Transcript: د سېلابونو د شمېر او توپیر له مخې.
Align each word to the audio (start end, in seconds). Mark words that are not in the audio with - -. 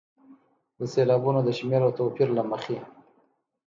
د 0.77 0.81
سېلابونو 0.93 1.39
د 1.43 1.49
شمېر 1.57 1.81
او 1.85 1.91
توپیر 1.99 2.27
له 2.37 2.43
مخې. 2.51 2.77